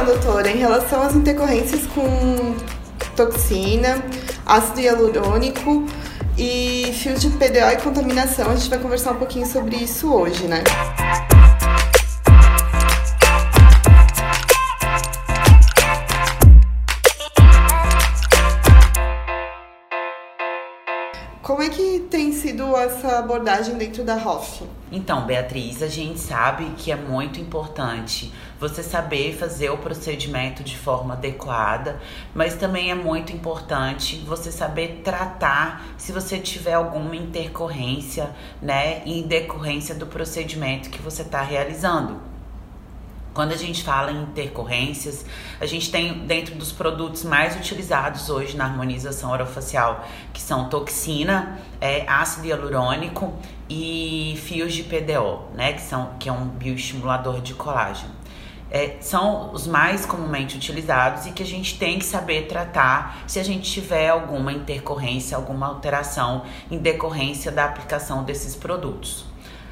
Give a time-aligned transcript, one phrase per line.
[0.00, 2.56] Então, doutora, em relação às intercorrências com
[3.14, 4.02] toxina,
[4.46, 5.84] ácido hialurônico
[6.38, 10.44] e fios de PDO e contaminação, a gente vai conversar um pouquinho sobre isso hoje,
[10.44, 10.64] né?
[22.76, 24.64] Essa abordagem dentro da ROF?
[24.92, 30.76] Então, Beatriz, a gente sabe que é muito importante você saber fazer o procedimento de
[30.76, 32.00] forma adequada,
[32.34, 38.30] mas também é muito importante você saber tratar se você tiver alguma intercorrência,
[38.60, 42.29] né, em decorrência do procedimento que você está realizando.
[43.32, 45.24] Quando a gente fala em intercorrências,
[45.60, 51.60] a gente tem dentro dos produtos mais utilizados hoje na harmonização orofacial, que são toxina,
[51.80, 53.32] é, ácido hialurônico
[53.68, 58.10] e fios de PDO, né, que, são, que é um bioestimulador de colágeno.
[58.68, 63.38] É, são os mais comumente utilizados e que a gente tem que saber tratar se
[63.38, 69.29] a gente tiver alguma intercorrência, alguma alteração em decorrência da aplicação desses produtos.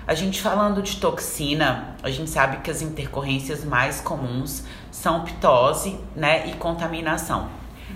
[0.09, 6.01] A gente falando de toxina, a gente sabe que as intercorrências mais comuns são ptose,
[6.17, 7.51] né, e contaminação.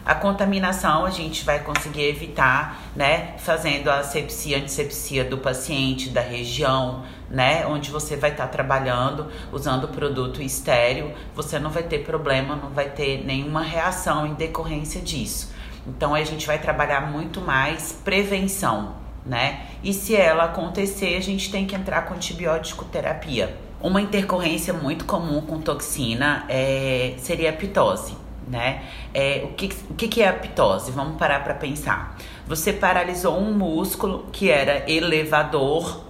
[0.05, 6.21] A contaminação a gente vai conseguir evitar, né, fazendo a asepsia, antisepsia do paciente, da
[6.21, 12.01] região, né, onde você vai estar tá trabalhando usando produto estéreo, você não vai ter
[12.01, 15.51] problema, não vai ter nenhuma reação em decorrência disso.
[15.87, 19.67] Então a gente vai trabalhar muito mais prevenção, né?
[19.83, 23.57] E se ela acontecer, a gente tem que entrar com antibiótico terapia.
[23.81, 28.83] Uma intercorrência muito comum com toxina é, seria a pitose, né?
[29.13, 30.93] É, o que, o que é a pitose?
[30.93, 32.17] Vamos parar para pensar.
[32.47, 36.05] Você paralisou um músculo que era elevador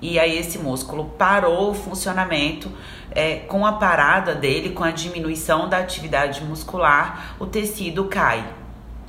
[0.00, 2.70] e aí esse músculo parou o funcionamento.
[3.10, 8.44] É, com a parada dele, com a diminuição da atividade muscular, o tecido cai.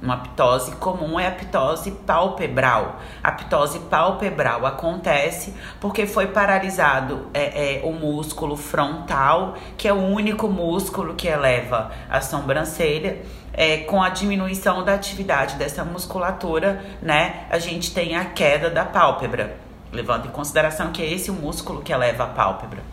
[0.01, 2.99] Uma ptose comum é a ptose palpebral.
[3.23, 9.97] A ptose palpebral acontece porque foi paralisado é, é, o músculo frontal, que é o
[9.97, 13.21] único músculo que eleva a sobrancelha.
[13.57, 18.83] É, com a diminuição da atividade dessa musculatura, né, a gente tem a queda da
[18.83, 19.55] pálpebra,
[19.93, 22.83] levando em consideração que é esse o músculo que eleva a pálpebra.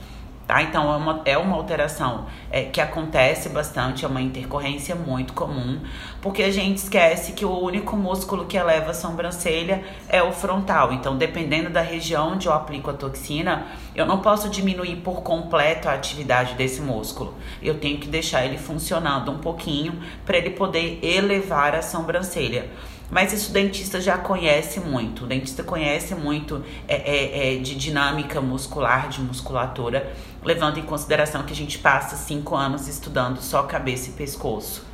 [0.52, 0.62] Tá?
[0.62, 5.80] Então é uma, é uma alteração é, que acontece bastante, é uma intercorrência muito comum,
[6.20, 10.92] porque a gente esquece que o único músculo que eleva a sobrancelha é o frontal.
[10.92, 15.88] Então, dependendo da região onde eu aplico a toxina, eu não posso diminuir por completo
[15.88, 17.32] a atividade desse músculo.
[17.62, 22.68] Eu tenho que deixar ele funcionando um pouquinho para ele poder elevar a sobrancelha.
[23.12, 25.24] Mas isso o dentista já conhece muito.
[25.24, 31.42] O dentista conhece muito é, é, é, de dinâmica muscular, de musculatura, levando em consideração
[31.44, 34.92] que a gente passa cinco anos estudando só cabeça e pescoço.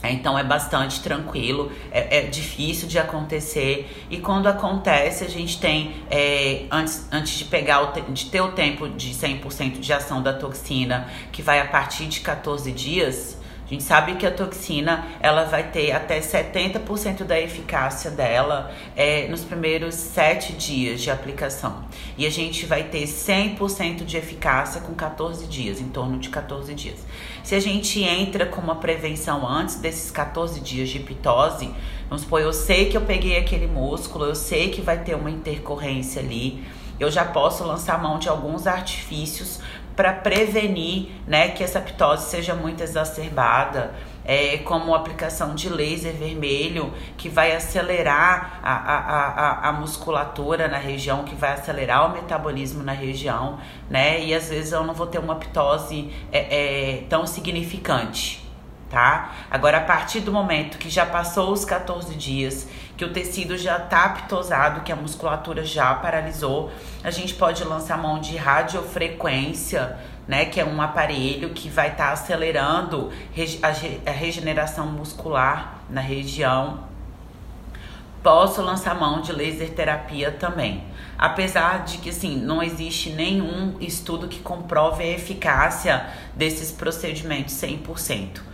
[0.00, 5.58] É, então é bastante tranquilo, é, é, difícil de acontecer e quando acontece a gente
[5.58, 10.22] tem, é, antes, antes de pegar o de ter o tempo de 100% de ação
[10.22, 13.37] da toxina, que vai a partir de 14 dias,
[13.68, 19.28] a gente sabe que a toxina ela vai ter até 70% da eficácia dela é,
[19.28, 21.84] nos primeiros 7 dias de aplicação.
[22.16, 26.74] E a gente vai ter 100% de eficácia com 14 dias, em torno de 14
[26.74, 26.96] dias.
[27.44, 31.70] Se a gente entra com uma prevenção antes desses 14 dias de pitose,
[32.08, 35.30] vamos supor, eu sei que eu peguei aquele músculo, eu sei que vai ter uma
[35.30, 36.64] intercorrência ali,
[36.98, 39.60] eu já posso lançar mão de alguns artifícios
[39.98, 43.92] para prevenir né, que essa ptose seja muito exacerbada,
[44.24, 50.78] é, como aplicação de laser vermelho, que vai acelerar a, a, a, a musculatura na
[50.78, 53.58] região, que vai acelerar o metabolismo na região,
[53.90, 54.24] né?
[54.24, 58.47] E às vezes eu não vou ter uma ptose é, é, tão significante
[58.90, 59.32] tá?
[59.50, 62.66] Agora, a partir do momento que já passou os 14 dias,
[62.96, 66.70] que o tecido já tá aptosado, que a musculatura já paralisou,
[67.04, 70.46] a gente pode lançar mão de radiofrequência, né?
[70.46, 73.10] Que é um aparelho que vai estar tá acelerando
[74.06, 76.88] a regeneração muscular na região.
[78.22, 80.82] Posso lançar mão de laser terapia também.
[81.16, 88.47] Apesar de que, assim, não existe nenhum estudo que comprove a eficácia desses procedimentos 100%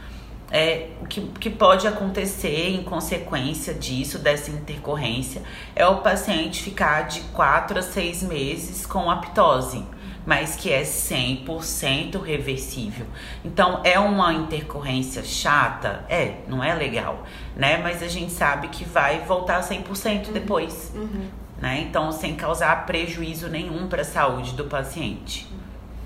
[0.54, 5.42] é, o que, que pode acontecer em consequência disso, dessa intercorrência,
[5.74, 9.84] é o paciente ficar de 4 a 6 meses com aptose,
[10.24, 13.04] mas que é 100% reversível.
[13.44, 16.04] Então, é uma intercorrência chata?
[16.08, 17.24] É, não é legal,
[17.56, 17.78] né?
[17.78, 21.26] Mas a gente sabe que vai voltar 100% depois, uhum.
[21.60, 21.80] né?
[21.80, 25.48] Então, sem causar prejuízo nenhum para a saúde do paciente,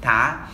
[0.00, 0.49] tá?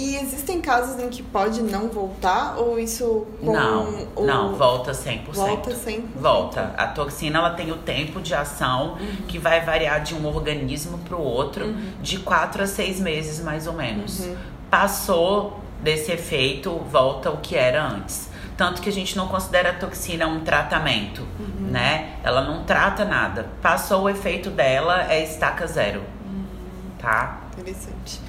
[0.00, 4.94] E existem casos em que pode não voltar ou isso com Não, o- não, volta
[4.94, 5.32] 100%.
[5.34, 6.04] Volta 100%.
[6.14, 6.72] Volta.
[6.78, 9.16] A toxina ela tem o tempo de ação Uhum.
[9.26, 13.66] que vai variar de um organismo para o outro, de 4 a 6 meses mais
[13.66, 14.20] ou menos.
[14.20, 14.36] Uhum.
[14.70, 18.28] Passou desse efeito, volta o que era antes.
[18.56, 21.70] Tanto que a gente não considera a toxina um tratamento, Uhum.
[21.72, 22.14] né?
[22.22, 23.48] Ela não trata nada.
[23.60, 26.02] Passou o efeito dela, é estaca zero.
[26.24, 26.44] Uhum.
[27.00, 27.40] Tá?
[27.58, 28.20] Interessante.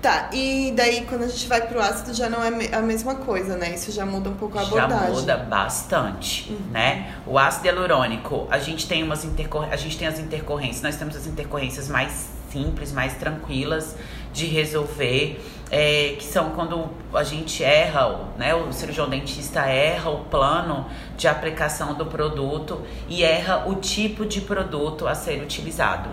[0.00, 3.56] Tá, e daí quando a gente vai pro ácido já não é a mesma coisa,
[3.58, 3.74] né?
[3.74, 5.14] Isso já muda um pouco a Já abordagem.
[5.14, 6.58] muda bastante, Uhum.
[6.70, 7.14] né?
[7.26, 9.68] O ácido hialurônico, a gente tem umas intercor...
[9.70, 13.94] a gente tem as intercorrências, nós temos as intercorrências mais simples, mais tranquilas
[14.32, 18.54] de resolver, é, que são quando a gente erra, né?
[18.54, 20.86] O cirurgião dentista erra o plano
[21.16, 26.08] de aplicação do produto e erra o tipo de produto a ser utilizado.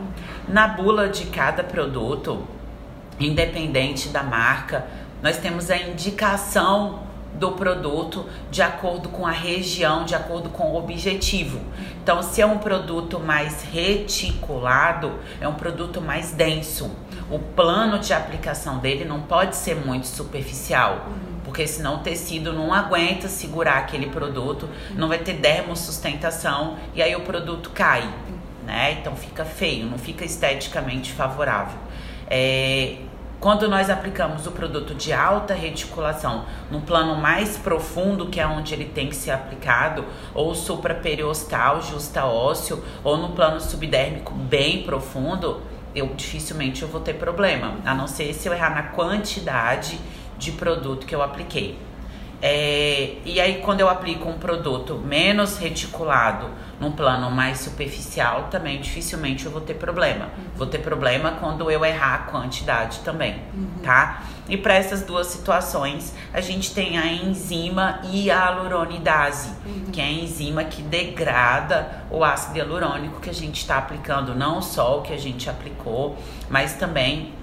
[0.48, 2.46] Na bula de cada produto,
[3.20, 4.86] independente da marca,
[5.22, 10.78] nós temos a indicação do produto de acordo com a região, de acordo com o
[10.78, 11.60] objetivo.
[12.02, 16.90] Então, se é um produto mais reticulado, é um produto mais denso.
[17.30, 21.08] O plano de aplicação dele não pode ser muito superficial,
[21.44, 27.16] porque senão o tecido não aguenta segurar aquele produto, não vai ter dermosustentação e aí
[27.16, 28.10] o produto cai,
[28.66, 28.94] né?
[28.94, 31.78] Então fica feio, não fica esteticamente favorável.
[32.30, 32.98] É,
[33.40, 38.74] quando nós aplicamos o produto de alta reticulação no plano mais profundo, que é onde
[38.74, 40.04] ele tem que ser aplicado,
[40.34, 45.62] ou supraperiostal, justa ósseo, ou no plano subdérmico bem profundo,
[45.94, 50.00] eu dificilmente eu vou ter problema, a não ser se eu errar na quantidade
[50.38, 51.78] de produto que eu apliquei.
[52.42, 56.48] É, e aí, quando eu aplico um produto menos reticulado
[56.80, 60.30] num plano mais superficial, também dificilmente eu vou ter problema.
[60.56, 63.42] Vou ter problema quando eu errar a quantidade também,
[63.84, 64.22] tá?
[64.48, 69.50] E para essas duas situações, a gente tem a enzima hialuronidase,
[69.92, 74.62] que é a enzima que degrada o ácido hialurônico que a gente está aplicando, não
[74.62, 76.16] só o que a gente aplicou,
[76.50, 77.34] mas também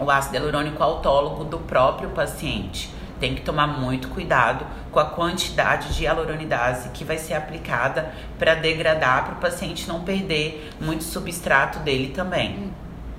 [0.00, 2.90] o ácido hialurônico autólogo do próprio paciente.
[3.22, 8.56] Tem que tomar muito cuidado com a quantidade de hialuronidase que vai ser aplicada para
[8.56, 12.72] degradar, para o paciente não perder muito substrato dele também,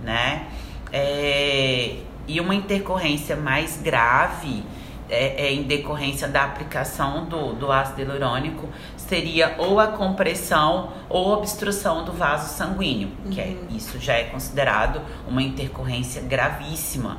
[0.03, 0.47] né?
[0.91, 4.65] É, e uma intercorrência mais grave
[5.09, 8.67] é, é em decorrência da aplicação do, do ácido hialurônico
[9.07, 15.01] seria ou a compressão ou obstrução do vaso sanguíneo, que é, isso já é considerado
[15.27, 17.17] uma intercorrência gravíssima,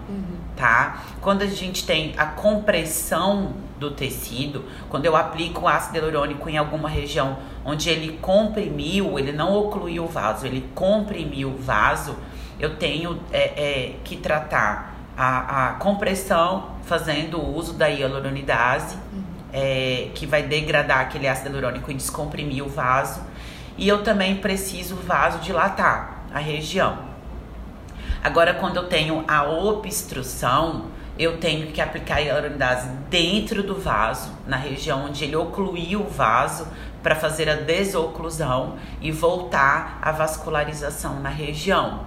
[0.57, 1.03] tá?
[1.21, 6.57] Quando a gente tem a compressão do tecido, quando eu aplico o ácido hialurônico em
[6.57, 12.17] alguma região onde ele comprimiu, ele não ocluiu o vaso, ele comprimiu o vaso,
[12.59, 18.97] eu tenho é, é, que tratar a, a compressão fazendo o uso da hialuronidase,
[19.55, 23.23] é, que vai degradar aquele ácido hialurônico e descomprimir o vaso.
[23.79, 26.99] E eu também preciso vasodilatar a região.
[28.23, 30.87] Agora, quando eu tenho a obstrução,
[31.17, 36.09] eu tenho que aplicar a hialuronidase dentro do vaso, na região onde ele ocluiu o
[36.09, 36.67] vaso,
[37.03, 42.07] para fazer a desoclusão e voltar a vascularização na região.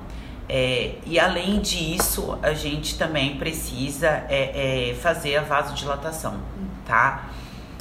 [0.49, 6.39] É, e além disso, a gente também precisa é, é, fazer a vasodilatação,
[6.87, 7.29] tá?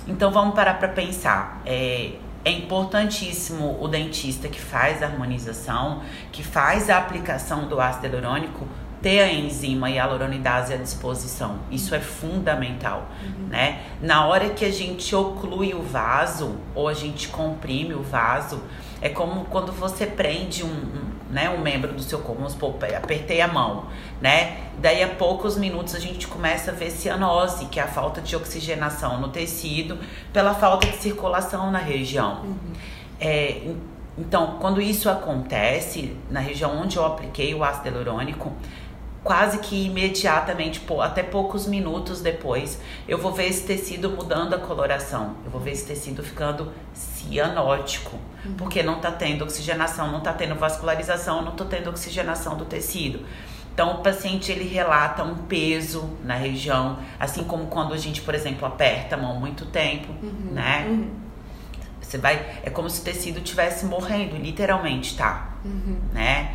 [0.06, 1.62] Então vamos parar para pensar.
[1.64, 2.12] É,
[2.44, 8.68] é importantíssimo o dentista que faz a harmonização, que faz a aplicação do ácido hialurônico,
[9.02, 11.60] ter a enzima hialuronidase à disposição.
[11.70, 13.08] Isso é fundamental,
[13.48, 13.82] né?
[14.00, 18.62] Na hora que a gente oclui o vaso ou a gente comprime o vaso,
[19.00, 22.76] é como quando você prende um, um, né, um membro do seu corpo, vamos supor,
[22.96, 23.86] apertei a mão,
[24.20, 24.58] né?
[24.78, 28.36] Daí a poucos minutos a gente começa a ver cianose, que é a falta de
[28.36, 29.98] oxigenação no tecido,
[30.32, 32.44] pela falta de circulação na região.
[33.20, 33.72] É,
[34.18, 38.52] então, quando isso acontece, na região onde eu apliquei o ácido hialurônico,
[39.26, 44.58] quase que imediatamente, pô, até poucos minutos depois, eu vou ver esse tecido mudando a
[44.58, 45.34] coloração.
[45.44, 48.16] Eu vou ver esse tecido ficando cianótico,
[48.56, 53.26] porque não tá tendo oxigenação, não tá tendo vascularização, não tô tendo oxigenação do tecido.
[53.74, 58.32] Então, o paciente ele relata um peso na região, assim como quando a gente, por
[58.32, 60.14] exemplo, aperta a mão muito tempo,
[60.52, 61.08] né?
[62.00, 65.56] Você vai, é como se o tecido estivesse morrendo, literalmente, tá?
[66.14, 66.54] Né?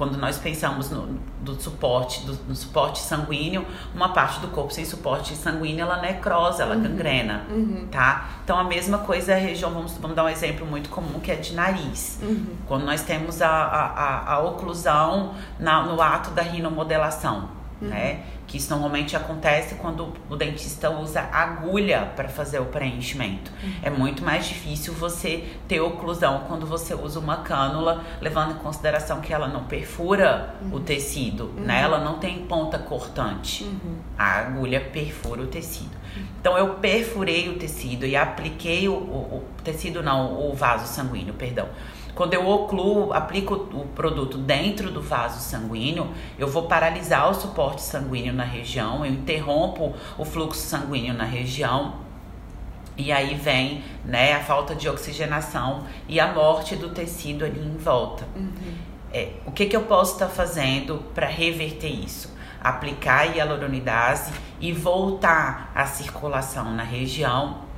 [0.00, 4.82] Quando nós pensamos no, do suporte, do, no suporte sanguíneo, uma parte do corpo sem
[4.82, 7.44] suporte sanguíneo, ela necrosa, ela gangrena,
[7.90, 8.30] tá?
[8.42, 11.30] Então, a mesma coisa é a região, vamos, vamos dar um exemplo muito comum, que
[11.30, 12.18] é de nariz.
[12.66, 17.88] Quando nós temos a, a, a, a oclusão na, no ato da rinomodelação, uhum.
[17.88, 18.20] né?
[18.46, 23.52] Que isso normalmente acontece quando o dentista usa agulha para fazer o preenchimento.
[23.62, 23.72] Uhum.
[23.82, 29.20] É muito mais difícil você ter oclusão quando você usa uma cânula, levando em consideração
[29.20, 30.74] que ela não perfura uhum.
[30.74, 31.78] o tecido, né?
[31.78, 31.84] Uhum.
[31.84, 33.64] Ela não tem ponta cortante.
[33.64, 33.96] Uhum.
[34.18, 36.00] A agulha perfura o tecido.
[36.40, 41.34] Então eu perfurei o tecido e apliquei o, o, o tecido, não, o vaso sanguíneo,
[41.34, 41.68] perdão
[42.14, 47.82] quando eu ocluo, aplico o produto dentro do vaso sanguíneo, eu vou paralisar o suporte
[47.82, 51.94] sanguíneo na região, eu interrompo o fluxo sanguíneo na região.
[52.96, 57.78] E aí vem né, a falta de oxigenação e a morte do tecido ali em
[57.78, 58.26] volta.
[58.36, 58.74] Uhum.
[59.12, 62.34] É, o que, que eu posso estar tá fazendo para reverter isso?
[62.62, 67.69] Aplicar a hialuronidase e voltar a circulação na região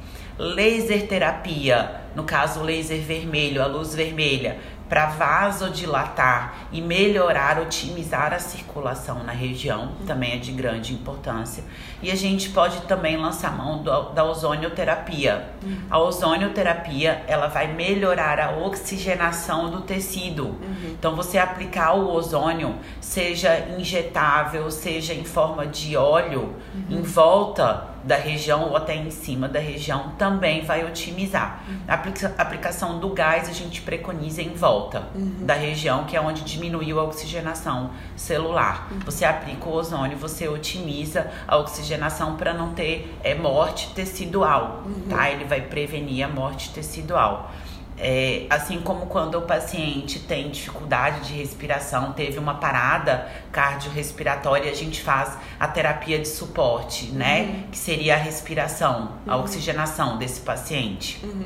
[0.43, 4.59] laser terapia, no caso laser vermelho, a luz vermelha,
[4.89, 11.65] para vasodilatar e melhorar, otimizar a circulação na região, também é de grande importância.
[12.03, 15.49] E a gente pode também lançar mão do, da ozonioterapia.
[15.63, 15.79] Uhum.
[15.89, 20.49] A ozonioterapia, ela vai melhorar a oxigenação do tecido.
[20.49, 20.91] Uhum.
[20.99, 26.99] Então, você aplicar o ozônio, seja injetável, seja em forma de óleo, uhum.
[26.99, 31.63] em volta da região ou até em cima da região também vai otimizar.
[31.87, 35.37] A aplica aplicação do gás a gente preconiza em volta uhum.
[35.41, 38.89] da região, que é onde diminuiu a oxigenação celular.
[38.91, 39.01] Uhum.
[39.01, 45.09] Você aplica o ozônio, você otimiza a oxigenação para não ter é, morte tecidual, uhum.
[45.09, 45.31] tá?
[45.31, 47.51] Ele vai prevenir a morte tecidual.
[47.99, 54.75] É, assim como quando o paciente tem dificuldade de respiração, teve uma parada cardiorrespiratória, a
[54.75, 57.41] gente faz a terapia de suporte, né?
[57.41, 57.47] uhum.
[57.47, 57.65] né?
[57.71, 59.43] Que seria a respiração, a uhum.
[59.43, 61.21] oxigenação desse paciente.
[61.23, 61.45] Uhum.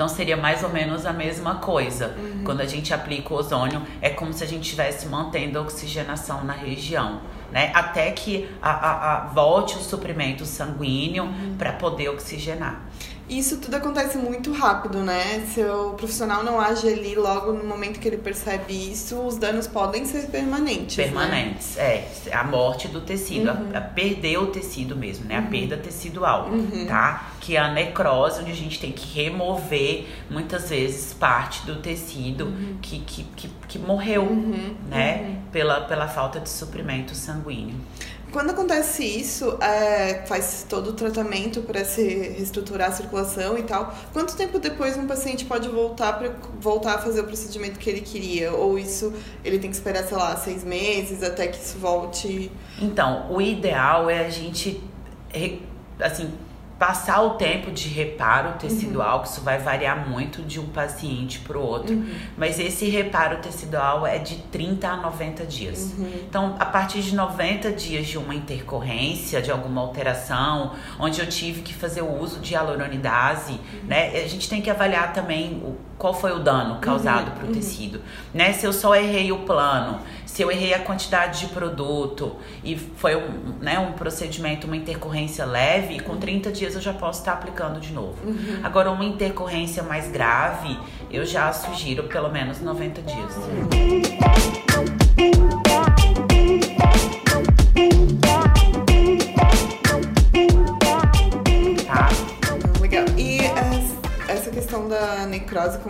[0.00, 2.14] Então seria mais ou menos a mesma coisa.
[2.16, 2.42] Uhum.
[2.42, 6.42] Quando a gente aplica o ozônio, é como se a gente estivesse mantendo a oxigenação
[6.42, 7.20] na região.
[7.52, 7.70] Né?
[7.74, 11.54] Até que a, a, a volte o suprimento sanguíneo uhum.
[11.58, 12.80] para poder oxigenar.
[13.30, 15.46] Isso tudo acontece muito rápido, né?
[15.54, 19.68] Se o profissional não age ali logo no momento que ele percebe isso, os danos
[19.68, 20.96] podem ser permanentes.
[20.96, 21.04] Né?
[21.04, 21.82] Permanentes, né?
[21.84, 22.10] é.
[22.32, 23.70] A morte do tecido, uhum.
[23.72, 25.38] a, a, perder o tecido mesmo, né?
[25.38, 25.46] Uhum.
[25.46, 26.86] A perda tecidual, uhum.
[26.88, 27.30] tá?
[27.40, 32.46] Que é a necrose, onde a gente tem que remover muitas vezes parte do tecido
[32.46, 32.78] uhum.
[32.82, 34.74] que, que, que, que, morreu, uhum.
[34.88, 35.22] né?
[35.22, 35.42] Uhum.
[35.52, 37.76] Pela, pela falta de suprimento sanguíneo.
[38.32, 43.94] Quando acontece isso, é, faz todo o tratamento para se reestruturar a circulação e tal.
[44.12, 48.00] Quanto tempo depois um paciente pode voltar para voltar a fazer o procedimento que ele
[48.00, 48.52] queria?
[48.52, 49.12] Ou isso
[49.44, 52.52] ele tem que esperar, sei lá, seis meses até que isso volte?
[52.80, 54.82] Então, o ideal é a gente
[56.00, 56.32] assim
[56.80, 59.22] passar o tempo de reparo tecidual, uhum.
[59.22, 62.10] que isso vai variar muito de um paciente para o outro, uhum.
[62.38, 65.92] mas esse reparo tecidual é de 30 a 90 dias.
[65.98, 66.10] Uhum.
[66.26, 71.60] Então, a partir de 90 dias de uma intercorrência, de alguma alteração, onde eu tive
[71.60, 73.86] que fazer o uso de hialuronidase, uhum.
[73.86, 77.44] né, a gente tem que avaliar também o qual foi o dano causado uhum, para
[77.44, 77.54] o uhum.
[77.54, 78.00] tecido,
[78.32, 78.54] né?
[78.54, 80.00] Se eu só errei o plano,
[80.32, 85.44] se eu errei a quantidade de produto e foi um, né, um procedimento, uma intercorrência
[85.44, 88.16] leve, com 30 dias eu já posso estar aplicando de novo.
[88.24, 88.60] Uhum.
[88.62, 90.78] Agora, uma intercorrência mais grave,
[91.10, 93.34] eu já sugiro pelo menos 90 dias.
[94.70, 94.99] questão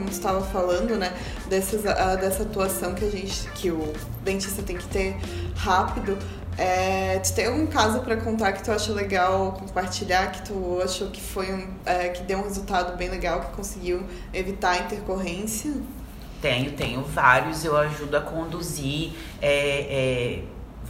[0.00, 1.12] como estava falando, né?
[1.49, 3.92] Dessas, a, dessa atuação que a gente, que o
[4.25, 5.16] dentista tem que ter
[5.54, 6.19] rápido.
[6.59, 11.09] É, tu tem algum caso para contar que tu acha legal compartilhar, que tu achou
[11.09, 14.02] que foi um, é, que deu um resultado bem legal, que conseguiu
[14.33, 15.73] evitar a intercorrência?
[16.42, 17.64] Tenho, tenho vários.
[17.64, 19.12] Eu ajudo a conduzir.
[19.40, 20.42] É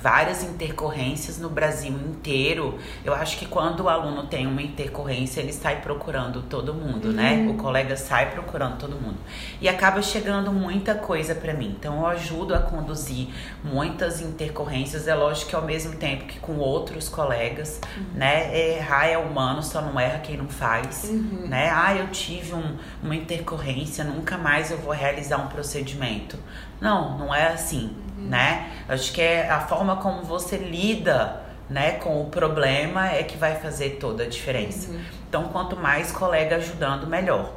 [0.03, 2.79] várias intercorrências no Brasil inteiro.
[3.05, 7.33] Eu acho que quando o aluno tem uma intercorrência, ele sai procurando todo mundo, né?
[7.33, 7.47] uhum.
[7.47, 7.53] né?
[7.53, 9.19] O colega sai procurando todo mundo.
[9.61, 11.77] E acaba chegando muita coisa para mim.
[11.79, 13.29] Então eu ajudo a conduzir
[13.63, 18.05] muitas intercorrências, é lógico que ao mesmo tempo que com outros colegas, uhum.
[18.15, 18.77] né?
[18.77, 21.47] Errar é humano, só não erra quem não faz, uhum.
[21.47, 21.71] né?
[21.71, 26.39] Ah, eu tive um, uma intercorrência, nunca mais eu vou realizar um procedimento.
[26.81, 27.95] Não, não é assim
[28.29, 28.71] né?
[28.89, 33.55] Acho que é a forma como você lida né, com o problema é que vai
[33.55, 34.91] fazer toda a diferença.
[34.91, 35.01] Uhum.
[35.29, 37.53] Então, quanto mais colega ajudando, melhor.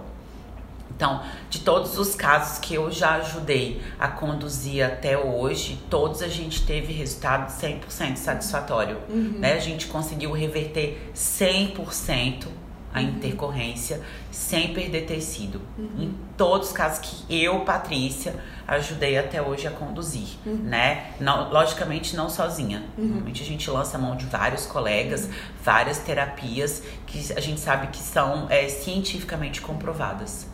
[0.96, 6.28] Então, de todos os casos que eu já ajudei a conduzir até hoje, todos a
[6.28, 9.00] gente teve resultado 100% satisfatório.
[9.10, 9.38] Uhum.
[9.40, 9.54] Né?
[9.54, 12.46] A gente conseguiu reverter 100%
[12.94, 15.62] a intercorrência sem perder tecido.
[15.78, 16.04] Uhum.
[16.04, 18.36] Em todos os casos que eu, Patrícia,
[18.68, 20.56] ajudei até hoje a conduzir, uhum.
[20.56, 21.12] né?
[21.20, 22.84] Não, logicamente não sozinha.
[22.98, 23.06] Uhum.
[23.06, 25.30] Normalmente a gente lança a mão de vários colegas,
[25.64, 30.53] várias terapias que a gente sabe que são é, cientificamente comprovadas.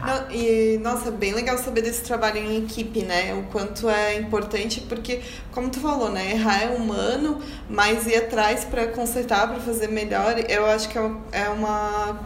[0.00, 0.26] Tá.
[0.30, 3.34] e, nossa, bem legal saber desse trabalho em equipe, né?
[3.34, 5.20] O quanto é importante, porque,
[5.52, 6.32] como tu falou, né?
[6.32, 11.10] Errar é humano, mas ir atrás para consertar, para fazer melhor, eu acho que é,
[11.32, 12.18] é uma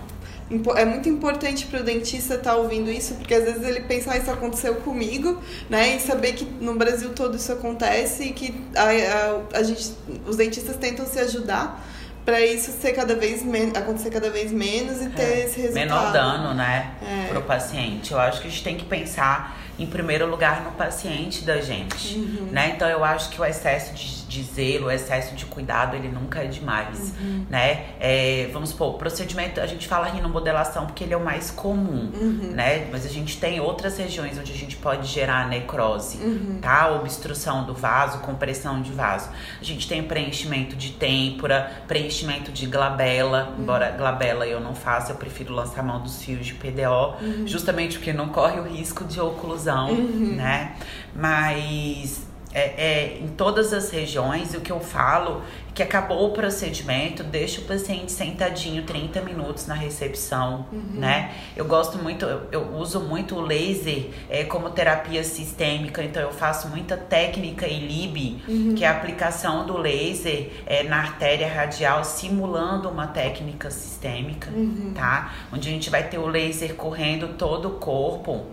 [0.77, 4.13] é muito importante para o dentista estar tá ouvindo isso, porque às vezes ele pensa,
[4.13, 5.41] ah, isso aconteceu comigo,
[5.71, 5.97] né?
[5.97, 9.95] E saber que no Brasil todo isso acontece e que a, a, a gente,
[10.27, 11.83] os dentistas tentam se ajudar
[12.25, 13.43] para isso ser cada vez
[13.77, 15.87] acontecer cada vez menos e ter é, esse resultado.
[15.87, 17.29] Menor dano, né, é.
[17.29, 18.13] pro paciente.
[18.13, 22.17] Eu acho que a gente tem que pensar em primeiro lugar no paciente da gente,
[22.17, 22.49] uhum.
[22.53, 22.73] né?
[22.77, 26.45] Então eu acho que o excesso de, de, zelo, o excesso de cuidado, ele nunca
[26.45, 27.45] é demais, uhum.
[27.51, 27.87] né?
[27.99, 32.11] É, vamos supor, o procedimento, a gente fala rinomodelação porque ele é o mais comum,
[32.15, 32.53] uhum.
[32.53, 32.87] né?
[32.93, 36.59] Mas a gente tem outras regiões onde a gente pode gerar necrose, uhum.
[36.63, 36.93] tá?
[36.93, 39.29] Obstrução do vaso, compressão de vaso.
[39.61, 43.63] A gente tem preenchimento de têmpora, preenchimento de glabela, uhum.
[43.63, 47.47] embora glabela eu não faça, eu prefiro lançar mão dos fios de PDO, uhum.
[47.47, 50.37] justamente porque não corre o risco de oclusão uhum.
[50.37, 50.77] né?
[51.15, 56.31] Mas é, é, em todas as regiões, o que eu falo é que acabou o
[56.31, 61.01] procedimento, deixa o paciente sentadinho 30 minutos na recepção, uhum.
[61.01, 61.33] né?
[61.57, 66.31] Eu gosto muito, eu, eu uso muito o laser é, como terapia sistêmica, então eu
[66.31, 68.75] faço muita técnica ILIB, uhum.
[68.77, 74.93] que é a aplicação do laser é, na artéria radial, simulando uma técnica sistêmica, uhum.
[74.95, 75.35] tá?
[75.53, 78.47] Onde a gente vai ter o laser correndo todo o corpo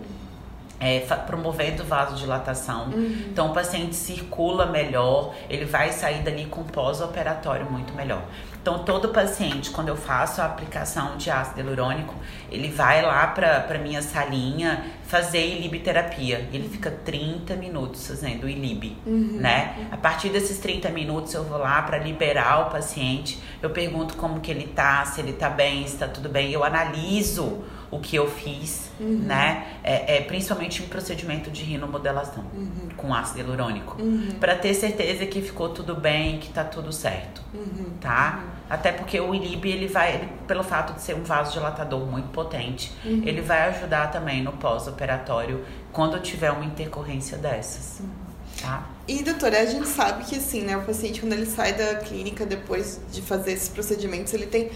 [0.82, 2.86] é, promovendo vasodilatação.
[2.86, 3.26] Uhum.
[3.30, 8.22] Então o paciente circula melhor, ele vai sair dali com pós-operatório muito melhor.
[8.60, 12.14] Então todo paciente, quando eu faço a aplicação de ácido hialurônico,
[12.50, 16.48] ele vai lá para minha salinha fazer ilibterapia.
[16.52, 19.38] Ele fica 30 minutos fazendo ilib, uhum.
[19.40, 19.88] né?
[19.90, 23.40] A partir desses 30 minutos eu vou lá para liberar o paciente.
[23.60, 26.50] Eu pergunto como que ele tá, se ele tá bem, se tá tudo bem.
[26.50, 29.18] Eu analiso o que eu fiz, uhum.
[29.18, 29.76] né?
[29.84, 32.88] É, é, principalmente em procedimento de rinomodelação uhum.
[32.96, 34.00] com ácido hialurônico.
[34.00, 34.30] Uhum.
[34.40, 37.90] para ter certeza que ficou tudo bem, que tá tudo certo, uhum.
[38.00, 38.40] tá?
[38.42, 38.50] Uhum.
[38.70, 42.90] Até porque o ILIB, ele vai, ele, pelo fato de ser um vasodilatador muito potente,
[43.04, 43.22] uhum.
[43.26, 48.00] ele vai ajudar também no pós-operatório quando tiver uma intercorrência dessas.
[48.62, 48.88] Tá?
[49.06, 52.46] E, doutora, a gente sabe que, assim, né, o paciente, quando ele sai da clínica
[52.46, 54.70] depois de fazer esses procedimentos, ele tem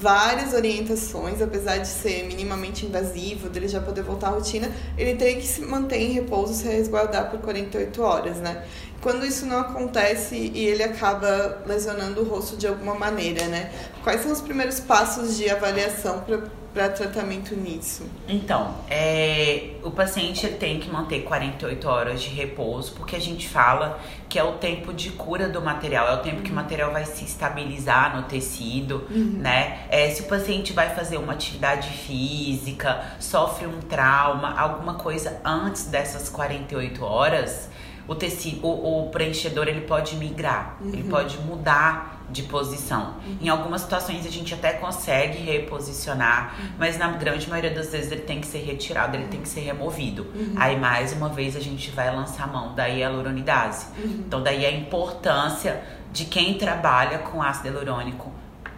[0.00, 5.36] várias orientações, apesar de ser minimamente invasivo, dele já poder voltar à rotina, ele tem
[5.36, 8.64] que se manter em repouso, se resguardar por 48 horas, né?
[9.00, 13.72] Quando isso não acontece e ele acaba lesionando o rosto de alguma maneira, né?
[14.02, 18.06] Quais são os primeiros passos de avaliação para para tratamento nisso?
[18.28, 23.98] Então, é, o paciente tem que manter 48 horas de repouso, porque a gente fala
[24.28, 27.04] que é o tempo de cura do material, é o tempo que o material vai
[27.04, 29.38] se estabilizar no tecido, uhum.
[29.38, 29.86] né?
[29.88, 35.86] É, se o paciente vai fazer uma atividade física, sofre um trauma, alguma coisa antes
[35.86, 37.70] dessas 48 horas,
[38.06, 40.88] o tecido, o, o preenchedor ele pode migrar, uhum.
[40.88, 43.14] ele pode mudar de posição.
[43.26, 43.38] Uhum.
[43.40, 46.68] Em algumas situações a gente até consegue reposicionar, uhum.
[46.78, 49.60] mas na grande maioria das vezes ele tem que ser retirado, ele tem que ser
[49.60, 50.26] removido.
[50.34, 50.54] Uhum.
[50.56, 53.86] Aí mais uma vez a gente vai lançar a mão da hialuronidase.
[53.98, 54.24] Uhum.
[54.26, 58.32] Então daí a importância de quem trabalha com ácido hialurônico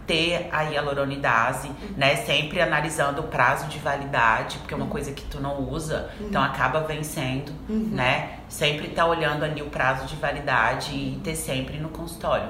[0.07, 1.75] ter a hialuronidase, uhum.
[1.97, 2.17] né?
[2.17, 6.27] Sempre analisando o prazo de validade, porque é uma coisa que tu não usa, uhum.
[6.27, 7.89] então acaba vencendo, uhum.
[7.91, 8.39] né?
[8.49, 12.47] Sempre tá olhando ali o prazo de validade e ter sempre no consultório,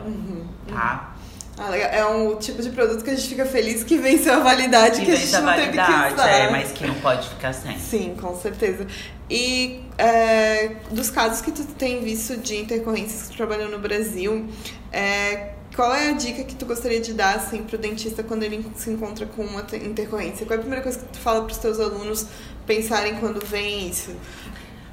[0.67, 1.15] tá?
[1.57, 4.99] Ah, é um tipo de produto que a gente fica feliz que venceu a validade,
[4.99, 6.27] que, que a gente a não teve que usar.
[6.27, 7.77] É, mas que não pode ficar sem.
[7.77, 8.87] Sim, com certeza.
[9.29, 14.47] E é, dos casos que tu tem visto de intercorrências que tu trabalhou no Brasil,
[14.91, 18.65] é, qual é a dica que tu gostaria de dar assim pro dentista quando ele
[18.75, 20.45] se encontra com uma intercorrência?
[20.45, 22.27] Qual é a primeira coisa que tu fala para os teus alunos
[22.65, 24.15] pensarem quando vem isso?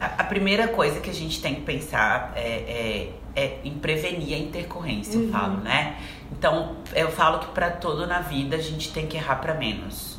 [0.00, 4.34] A, a, primeira coisa que a gente tem que pensar é, é, é em prevenir
[4.34, 5.26] a intercorrência, uhum.
[5.26, 5.96] eu falo, né?
[6.30, 10.17] Então, eu falo que para tudo na vida a gente tem que errar para menos.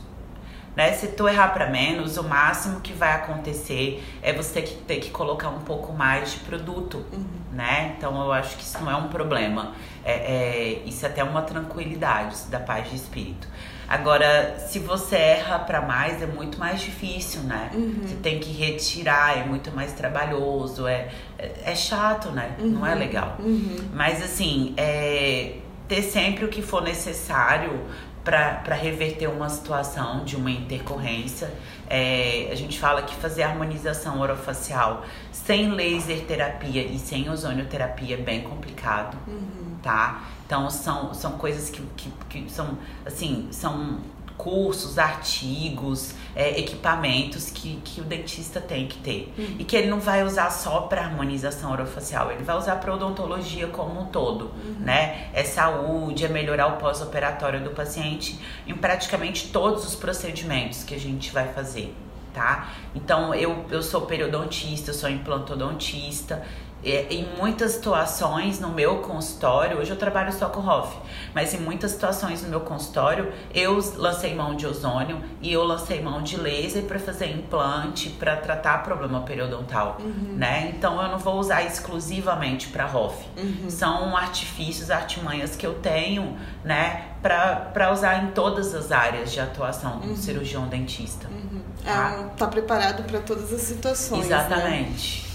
[0.76, 0.94] Né?
[0.94, 4.96] Se tu errar para menos, o máximo que vai acontecer é você ter que, ter
[4.98, 7.26] que colocar um pouco mais de produto, uhum.
[7.52, 7.96] né?
[7.98, 9.74] Então eu acho que isso não é um problema.
[10.06, 13.48] É, é, isso é até uma tranquilidade, dá paz de espírito.
[13.90, 17.72] Agora, se você erra para mais, é muito mais difícil, né?
[17.74, 18.02] Uhum.
[18.04, 22.56] Você tem que retirar, é muito mais trabalhoso, é, é, é chato, né?
[22.60, 22.68] Uhum.
[22.68, 23.00] Não é uhum.
[23.00, 23.36] legal.
[23.40, 23.90] Uhum.
[23.92, 25.56] Mas assim, é,
[25.88, 27.82] ter sempre o que for necessário
[28.30, 31.52] para reverter uma situação de uma intercorrência.
[31.90, 38.22] É, a gente fala que fazer harmonização orofacial sem laser terapia e sem ozonioterapia é
[38.22, 39.78] bem complicado, uhum.
[39.82, 40.26] tá?
[40.46, 44.00] Então são, são coisas que, que, que são assim, são
[44.40, 49.34] cursos, artigos, é, equipamentos que, que o dentista tem que ter.
[49.38, 49.58] Uhum.
[49.60, 53.68] E que ele não vai usar só para harmonização orofacial, ele vai usar para odontologia
[53.68, 54.78] como um todo, uhum.
[54.80, 55.28] né?
[55.34, 61.00] É saúde, é melhorar o pós-operatório do paciente em praticamente todos os procedimentos que a
[61.00, 61.94] gente vai fazer.
[62.34, 62.70] Tá?
[62.94, 66.44] Então eu, eu sou periodontista, eu sou implantodontista,
[66.84, 70.96] em muitas situações no meu consultório, hoje eu trabalho só com ROF,
[71.34, 76.02] mas em muitas situações no meu consultório eu lancei mão de ozônio e eu lancei
[76.02, 80.36] mão de laser para fazer implante, para tratar problema periodontal, uhum.
[80.36, 80.74] né?
[80.76, 83.26] Então eu não vou usar exclusivamente para ROF.
[83.38, 83.70] Uhum.
[83.70, 90.00] São artifícios, artimanhas que eu tenho, né, para usar em todas as áreas de atuação
[90.00, 90.16] do uhum.
[90.16, 91.28] cirurgião dentista.
[91.28, 91.62] Uhum.
[91.84, 92.16] Tá?
[92.20, 94.28] É, tá preparado para todas as situações.
[94.28, 94.36] Né?
[94.36, 95.24] Exatamente.
[95.24, 95.29] Né?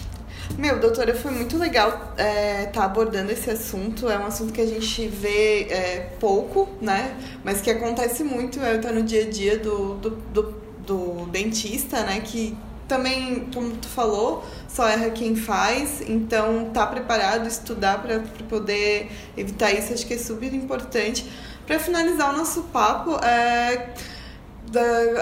[0.58, 4.08] Meu, doutora, foi muito legal estar é, tá abordando esse assunto.
[4.08, 7.16] É um assunto que a gente vê é, pouco, né?
[7.42, 10.54] Mas que acontece muito, é, tá no dia a dia do, do, do,
[10.86, 12.20] do dentista, né?
[12.20, 19.10] Que também, como tu falou, só erra quem faz, então tá preparado, estudar para poder
[19.36, 21.28] evitar isso, acho que é super importante.
[21.66, 23.94] Para finalizar o nosso papo, é,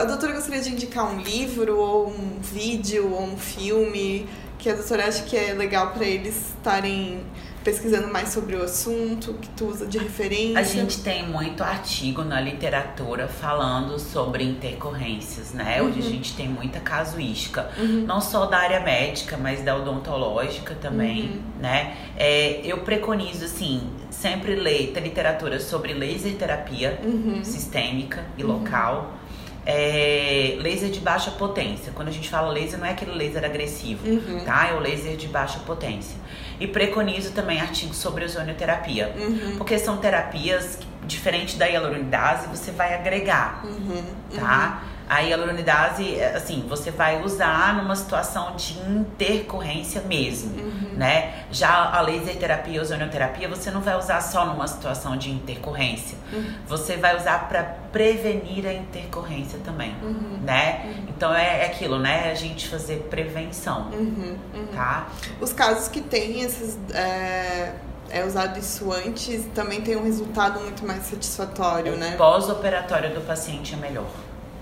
[0.01, 4.29] a doutora gostaria de indicar um livro, ou um vídeo, ou um filme
[4.63, 7.25] que a doutora acha que é legal para eles estarem
[7.65, 10.59] pesquisando mais sobre o assunto, que tu usa de referência?
[10.61, 15.81] A gente tem muito artigo na literatura falando sobre intercorrências, né?
[15.81, 15.89] Uhum.
[15.89, 18.05] Hoje a gente tem muita casuística, uhum.
[18.07, 21.43] não só da área médica, mas da odontológica também, uhum.
[21.61, 21.97] né?
[22.17, 27.43] É, eu preconizo, assim, sempre ler literatura sobre laser terapia uhum.
[27.43, 28.59] sistêmica e uhum.
[28.59, 29.22] local
[29.65, 31.93] é, laser de baixa potência.
[31.95, 34.45] Quando a gente fala laser, não é aquele laser agressivo, uhum.
[34.45, 34.69] tá?
[34.69, 36.17] É o laser de baixa potência.
[36.59, 39.15] E preconizo também artigos sobre ozonioterapia.
[39.17, 39.57] Uhum.
[39.59, 44.05] Porque são terapias, diferente da hialuronidase, você vai agregar, uhum.
[44.35, 44.83] tá?
[45.13, 50.95] A hialuronidase, assim, você vai usar numa situação de intercorrência mesmo, uhum.
[50.97, 51.45] né?
[51.51, 56.17] Já a laser terapia, ozonioterapia, você não vai usar só numa situação de intercorrência.
[56.33, 56.55] Uhum.
[56.67, 60.39] Você vai usar para prevenir a intercorrência também, uhum.
[60.43, 60.81] né?
[60.87, 61.05] Uhum.
[61.11, 62.31] Então é, é aquilo, né?
[62.31, 64.39] A gente fazer prevenção, uhum.
[64.55, 64.67] Uhum.
[64.75, 65.09] tá?
[65.43, 66.79] Os casos que tem esses...
[66.95, 67.75] É
[68.15, 72.15] é usado isso antes, também tem um resultado muito mais satisfatório, o né?
[72.19, 74.05] Pós-operatório do paciente é melhor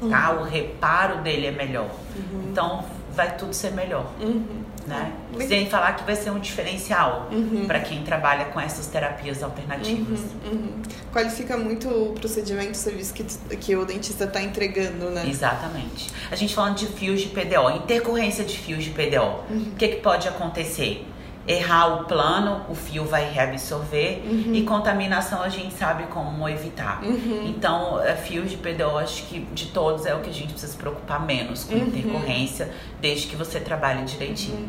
[0.08, 0.32] tá?
[0.32, 0.42] Uhum.
[0.42, 1.90] O reparo dele é melhor.
[2.16, 2.48] Uhum.
[2.50, 2.84] Então
[3.14, 4.10] vai tudo ser melhor.
[4.20, 4.60] Uhum.
[4.86, 5.12] Né?
[5.34, 5.46] Uhum.
[5.46, 7.66] Sem falar que vai ser um diferencial uhum.
[7.66, 10.20] para quem trabalha com essas terapias alternativas.
[10.44, 10.52] Uhum.
[10.52, 10.82] uhum.
[11.12, 13.24] Qualifica muito o procedimento, o serviço que,
[13.56, 15.24] que o dentista está entregando, né?
[15.28, 16.10] Exatamente.
[16.30, 19.44] A gente falando de fios de PDO, intercorrência de fios de PDO.
[19.50, 21.06] O que, que pode acontecer?
[21.46, 24.54] Errar o plano, o fio vai reabsorver uhum.
[24.54, 27.02] e contaminação a gente sabe como evitar.
[27.02, 27.46] Uhum.
[27.46, 30.72] Então, é, fios de PDO, acho que de todos é o que a gente precisa
[30.72, 31.86] se preocupar menos com uhum.
[31.86, 34.68] intercorrência, desde que você trabalhe direitinho.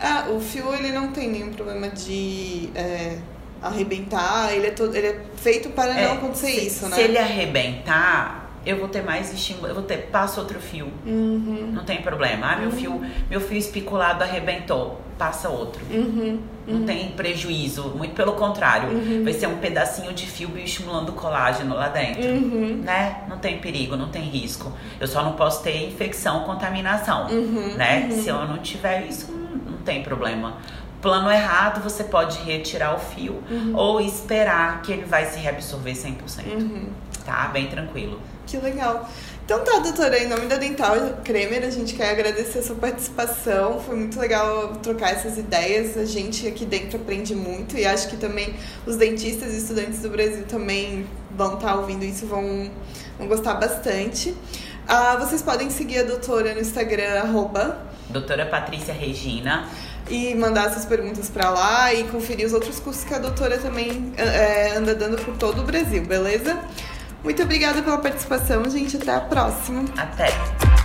[0.00, 3.18] Ah, o fio ele não tem nenhum problema de é,
[3.62, 6.96] arrebentar, ele é, todo, ele é feito para é, não acontecer se, isso, né?
[6.96, 10.92] Se ele arrebentar, eu vou ter mais estímulo, eu vou ter, passo outro fio.
[11.04, 11.70] Uhum.
[11.72, 12.52] Não tem problema.
[12.52, 12.76] Ah, meu uhum.
[12.76, 15.82] fio, meu fio especulado arrebentou, passa outro.
[15.90, 16.40] Uhum.
[16.66, 16.86] Não uhum.
[16.86, 18.88] tem prejuízo, muito pelo contrário.
[18.88, 19.24] Uhum.
[19.24, 22.22] Vai ser um pedacinho de fio bioestimulando o colágeno lá dentro.
[22.22, 22.82] Uhum.
[22.84, 23.24] Né?
[23.28, 24.72] Não tem perigo, não tem risco.
[25.00, 27.28] Eu só não posso ter infecção, contaminação.
[27.76, 28.08] Né?
[28.10, 30.56] Se eu não tiver isso, não tem problema
[31.02, 33.72] plano errado, você pode retirar o fio uhum.
[33.74, 36.14] ou esperar que ele vai se reabsorver 100%.
[36.46, 36.90] Uhum.
[37.24, 37.48] Tá?
[37.48, 38.20] Bem tranquilo.
[38.46, 39.08] Que legal.
[39.44, 43.80] Então tá, doutora, em nome da Dental Kremer, a gente quer agradecer a sua participação.
[43.80, 45.96] Foi muito legal trocar essas ideias.
[45.96, 48.54] A gente aqui dentro aprende muito e acho que também
[48.86, 51.06] os dentistas e estudantes do Brasil também
[51.36, 52.70] vão estar tá ouvindo isso, vão,
[53.18, 54.34] vão gostar bastante.
[54.86, 57.78] Ah, vocês podem seguir a doutora no Instagram, arroba...
[58.08, 59.68] Doutora Patrícia Regina
[60.10, 64.12] e mandar essas perguntas para lá e conferir os outros cursos que a doutora também
[64.16, 66.58] é, anda dando por todo o Brasil, beleza?
[67.22, 68.96] Muito obrigada pela participação, gente.
[68.96, 69.84] Até a próxima.
[69.96, 70.81] Até.